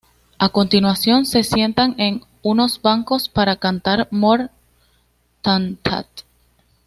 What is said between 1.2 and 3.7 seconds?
se sientan en unos bancos para